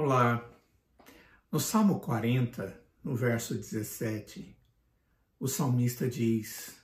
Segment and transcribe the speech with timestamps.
[0.00, 0.48] Olá.
[1.50, 4.56] No Salmo 40, no verso 17,
[5.40, 6.80] o salmista diz,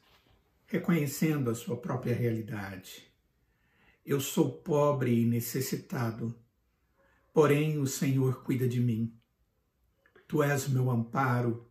[0.67, 3.07] reconhecendo a sua própria realidade:
[4.05, 6.35] Eu sou pobre e necessitado,
[7.33, 9.17] porém o Senhor cuida de mim.
[10.27, 11.71] Tu és o meu amparo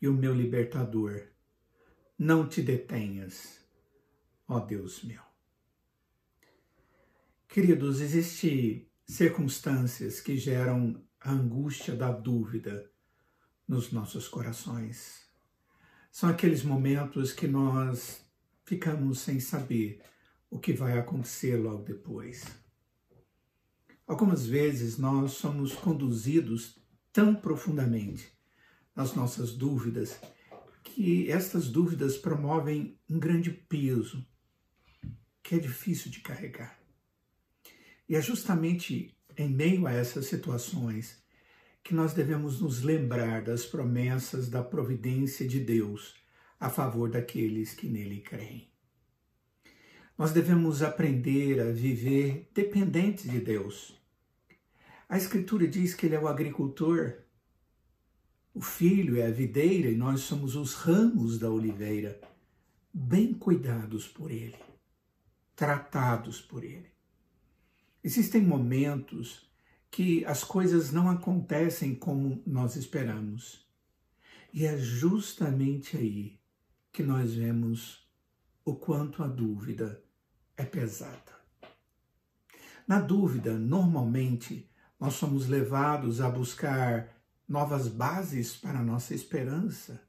[0.00, 1.28] e o meu libertador.
[2.18, 3.60] Não te detenhas,
[4.48, 5.20] ó Deus meu.
[7.48, 12.90] Queridos, existe circunstâncias que geram a angústia da dúvida
[13.66, 15.24] nos nossos corações.
[16.10, 18.24] São aqueles momentos que nós
[18.64, 20.00] ficamos sem saber
[20.50, 22.44] o que vai acontecer logo depois.
[24.06, 26.78] Algumas vezes nós somos conduzidos
[27.12, 28.30] tão profundamente
[28.94, 30.18] nas nossas dúvidas
[30.82, 34.24] que estas dúvidas promovem um grande peso
[35.42, 36.83] que é difícil de carregar.
[38.08, 41.22] E é justamente em meio a essas situações
[41.82, 46.14] que nós devemos nos lembrar das promessas da providência de Deus
[46.58, 48.70] a favor daqueles que nele creem.
[50.16, 54.00] Nós devemos aprender a viver dependentes de Deus.
[55.08, 57.18] A Escritura diz que Ele é o agricultor,
[58.54, 62.20] o filho é a videira e nós somos os ramos da oliveira,
[62.92, 64.56] bem cuidados por Ele,
[65.56, 66.93] tratados por Ele.
[68.04, 69.50] Existem momentos
[69.90, 73.66] que as coisas não acontecem como nós esperamos.
[74.52, 76.38] E é justamente aí
[76.92, 78.06] que nós vemos
[78.62, 80.04] o quanto a dúvida
[80.54, 81.32] é pesada.
[82.86, 87.08] Na dúvida, normalmente, nós somos levados a buscar
[87.48, 90.06] novas bases para a nossa esperança.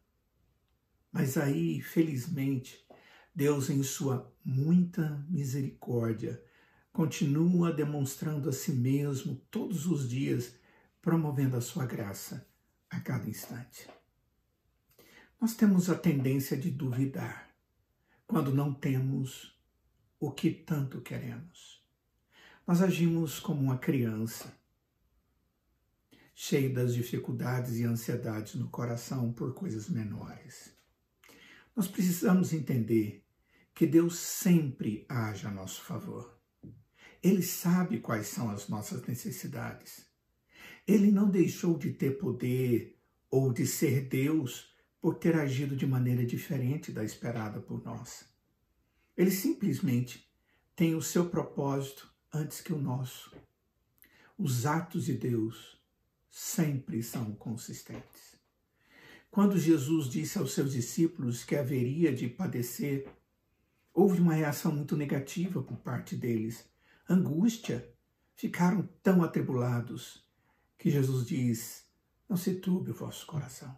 [1.14, 2.86] Mas aí, felizmente,
[3.34, 6.44] Deus, em sua muita misericórdia,
[6.96, 10.56] continua demonstrando a si mesmo todos os dias,
[11.02, 12.48] promovendo a sua graça
[12.90, 13.86] a cada instante.
[15.40, 17.54] Nós temos a tendência de duvidar
[18.26, 19.60] quando não temos
[20.18, 21.86] o que tanto queremos.
[22.66, 24.58] Nós agimos como uma criança,
[26.34, 30.74] cheio das dificuldades e ansiedades no coração por coisas menores.
[31.76, 33.22] Nós precisamos entender
[33.74, 36.35] que Deus sempre age a nosso favor.
[37.26, 40.06] Ele sabe quais são as nossas necessidades.
[40.88, 43.00] Ele não deixou de ter poder
[43.32, 44.72] ou de ser Deus
[45.02, 48.26] por ter agido de maneira diferente da esperada por nós.
[49.18, 50.30] Ele simplesmente
[50.76, 53.36] tem o seu propósito antes que o nosso.
[54.38, 55.82] Os atos de Deus
[56.30, 58.36] sempre são consistentes.
[59.32, 63.08] Quando Jesus disse aos seus discípulos que haveria de padecer,
[63.92, 66.75] houve uma reação muito negativa por parte deles
[67.08, 67.92] angústia,
[68.36, 70.26] ficaram tão atribulados
[70.78, 71.86] que Jesus diz:
[72.28, 73.76] Não se turbe o vosso coração,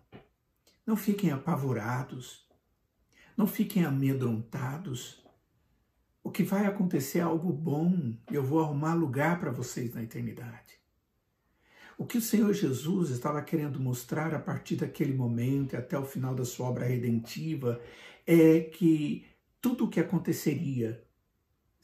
[0.85, 2.47] não fiquem apavorados,
[3.35, 5.23] não fiquem amedrontados.
[6.23, 10.77] O que vai acontecer é algo bom, eu vou arrumar lugar para vocês na eternidade.
[11.97, 16.05] O que o Senhor Jesus estava querendo mostrar a partir daquele momento e até o
[16.05, 17.81] final da sua obra redentiva
[18.25, 19.25] é que
[19.59, 21.06] tudo o que aconteceria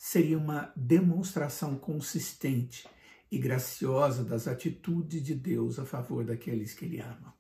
[0.06, 2.86] seria uma demonstração consistente
[3.32, 7.34] e graciosa das atitudes de Deus a favor daqueles que Ele ama.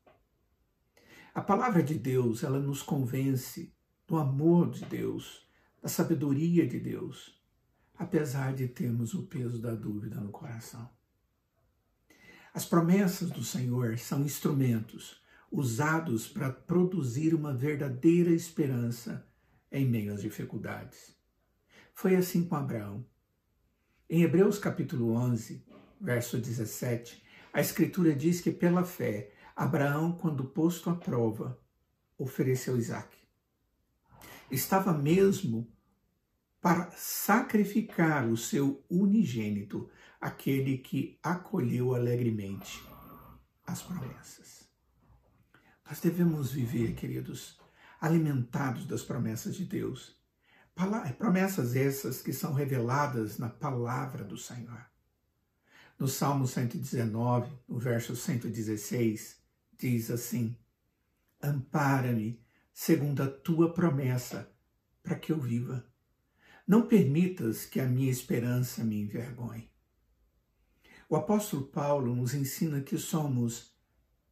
[1.36, 3.76] A palavra de Deus, ela nos convence
[4.08, 5.46] do amor de Deus,
[5.82, 7.38] da sabedoria de Deus,
[7.96, 10.90] apesar de termos o peso da dúvida no coração.
[12.54, 15.22] As promessas do Senhor são instrumentos
[15.52, 19.28] usados para produzir uma verdadeira esperança
[19.70, 21.23] em meio às dificuldades.
[21.94, 23.06] Foi assim com Abraão.
[24.10, 25.66] Em Hebreus capítulo 11,
[26.02, 27.24] verso 17,
[27.54, 31.60] a escritura diz que pela fé, Abraão, quando posto à prova,
[32.18, 33.16] ofereceu Isaac.
[34.52, 35.72] Estava mesmo
[36.60, 39.90] para sacrificar o seu unigênito,
[40.20, 42.84] aquele que acolheu alegremente
[43.66, 44.68] as promessas.
[45.86, 47.60] Nós devemos viver, queridos,
[48.00, 50.23] alimentados das promessas de Deus
[51.18, 54.86] Promessas essas que são reveladas na palavra do Senhor.
[56.00, 59.38] No Salmo 119, no verso 116,
[59.78, 60.58] diz assim:
[61.42, 62.44] Ampara-me
[62.74, 64.52] segundo a tua promessa,
[65.04, 65.86] para que eu viva.
[66.68, 69.70] Não permitas que a minha esperança me envergonhe.
[71.08, 73.76] O apóstolo Paulo nos ensina que somos,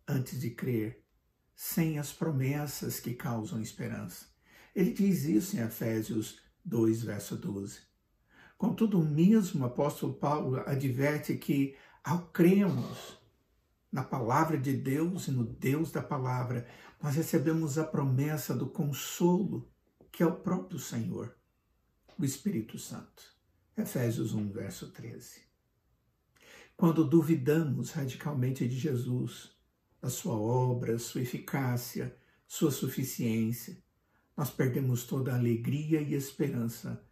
[0.08, 1.06] antes de crer,
[1.54, 4.31] sem as promessas que causam esperança.
[4.76, 7.80] Ele diz isso em Efésios 2, verso 12.
[8.58, 13.20] Contudo, o mesmo apóstolo Paulo adverte que Ao cremos
[13.92, 16.66] na palavra de Deus e no Deus da palavra,
[17.02, 19.70] nós recebemos a promessa do consolo,
[20.12, 21.36] que é o próprio Senhor,
[22.18, 23.24] o Espírito Santo.
[23.76, 25.42] Efésios 1, verso 13.
[26.78, 29.52] Quando duvidamos radicalmente de Jesus,
[30.02, 32.18] da sua obra, sua eficácia,
[32.48, 33.78] sua suficiência,
[34.36, 37.06] nós perdemos toda a alegria e esperança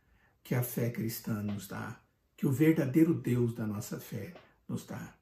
[0.43, 2.01] que a fé cristã nos dá,
[2.35, 4.33] que o verdadeiro Deus da nossa fé
[4.67, 5.17] nos dá.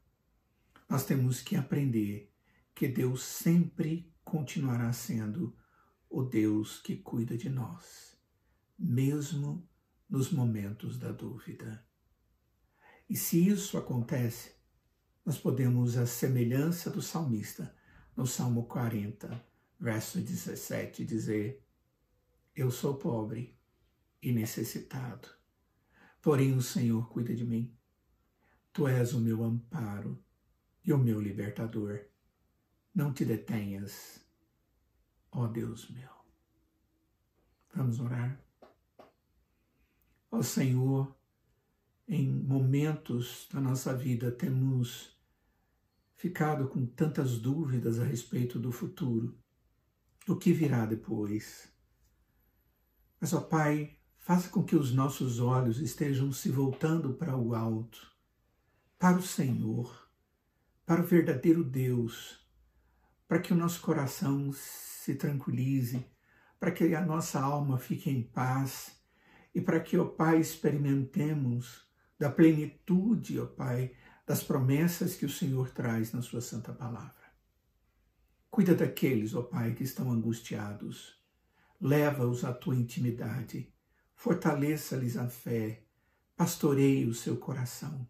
[0.89, 2.33] Nós temos que aprender
[2.73, 5.55] que Deus sempre continuará sendo
[6.09, 8.17] o Deus que cuida de nós,
[8.77, 9.67] mesmo
[10.09, 11.85] nos momentos da dúvida.
[13.09, 14.55] E se isso acontece,
[15.25, 17.75] nós podemos, a semelhança do salmista,
[18.15, 19.44] no Salmo 40,
[19.79, 21.67] verso 17, dizer:
[22.57, 23.56] Eu sou pobre
[24.19, 25.30] e necessitado,
[26.19, 27.71] porém o Senhor cuida de mim.
[28.74, 30.19] Tu és o meu amparo
[30.83, 32.04] e o meu libertador.
[32.95, 34.25] Não te detenhas,
[35.31, 36.09] ó Deus meu.
[37.75, 38.44] Vamos orar.
[40.31, 41.15] Ó Senhor,
[42.07, 45.15] em momentos da nossa vida temos
[46.15, 49.38] ficado com tantas dúvidas a respeito do futuro,
[50.25, 51.76] do que virá depois.
[53.19, 58.12] Mas, ó Pai, faça com que os nossos olhos estejam se voltando para o alto,
[59.00, 60.10] para o Senhor,
[60.86, 62.46] para o verdadeiro Deus,
[63.28, 66.06] para que o nosso coração se tranquilize,
[66.60, 68.98] para que a nossa alma fique em paz
[69.54, 71.88] e para que, ó Pai, experimentemos
[72.19, 73.94] da plenitude, ó Pai,
[74.25, 77.14] das promessas que o Senhor traz na Sua Santa Palavra.
[78.50, 81.16] Cuida daqueles, ó Pai, que estão angustiados.
[81.79, 83.71] Leva-os à tua intimidade.
[84.15, 85.83] Fortaleça-lhes a fé.
[86.35, 88.07] Pastoreie o seu coração.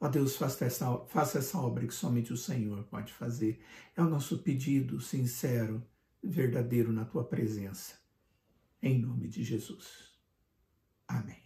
[0.00, 3.62] Ó Deus, faça essa, faça essa obra que somente o Senhor pode fazer.
[3.96, 5.86] É o nosso pedido sincero,
[6.22, 7.94] verdadeiro na tua presença.
[8.82, 10.12] Em nome de Jesus.
[11.06, 11.41] Amém.